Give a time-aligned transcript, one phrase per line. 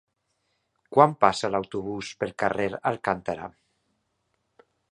[0.95, 3.51] Quan passa l'autobús pel carrer Alcántara?